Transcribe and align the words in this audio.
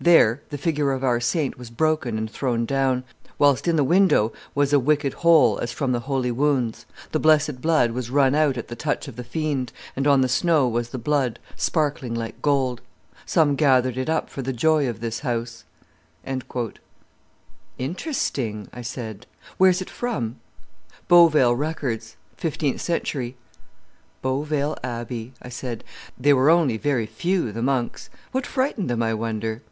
There 0.00 0.42
the 0.50 0.58
figure 0.58 0.90
of 0.90 1.04
our 1.04 1.20
Saint 1.20 1.56
was 1.56 1.70
broken 1.70 2.18
and 2.18 2.28
thrown 2.28 2.66
down, 2.66 3.04
whilst 3.38 3.68
in 3.68 3.76
the 3.76 3.84
window 3.84 4.32
was 4.52 4.72
a 4.72 4.80
wicked 4.80 5.14
hole 5.14 5.56
as 5.60 5.70
from 5.70 5.92
the 5.92 6.00
Holy 6.00 6.32
Wounds 6.32 6.84
the 7.12 7.20
Blessed 7.20 7.60
Blood 7.60 7.92
was 7.92 8.10
run 8.10 8.34
out 8.34 8.56
at 8.58 8.66
the 8.66 8.74
touch 8.76 9.06
of 9.06 9.14
the 9.14 9.22
Fiend, 9.22 9.72
and 9.94 10.08
on 10.08 10.20
the 10.20 10.28
snow 10.28 10.66
was 10.66 10.88
the 10.88 10.98
Blood, 10.98 11.38
sparkling 11.54 12.12
like 12.12 12.42
gold. 12.42 12.80
Some 13.24 13.54
gathered 13.54 13.96
it 13.96 14.10
up 14.10 14.28
for 14.28 14.42
the 14.42 14.52
joy 14.52 14.88
of 14.88 14.98
this 15.00 15.20
House...." 15.20 15.62
"Interesting," 17.78 18.68
I 18.72 18.82
said. 18.82 19.26
"Where's 19.58 19.80
it 19.80 19.88
from?" 19.90 20.40
"Beauvale 21.08 21.54
records—fifteenth 21.56 22.80
century." 22.80 23.36
"Beauvale 24.22 24.76
Abbey," 24.82 25.34
I 25.40 25.50
said; 25.50 25.84
"they 26.18 26.32
were 26.32 26.50
only 26.50 26.76
very 26.78 27.06
few, 27.06 27.52
the 27.52 27.62
monks. 27.62 28.10
What 28.32 28.44
frightened 28.44 28.90
them, 28.90 29.02
I 29.02 29.14
wonder." 29.14 29.62